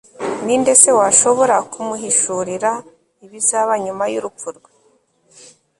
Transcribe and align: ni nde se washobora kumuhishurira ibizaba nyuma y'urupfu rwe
ni 0.45 0.55
nde 0.61 0.73
se 0.81 0.89
washobora 0.99 1.55
kumuhishurira 1.71 2.71
ibizaba 3.25 3.73
nyuma 3.85 4.03
y'urupfu 4.13 4.47
rwe 4.57 4.71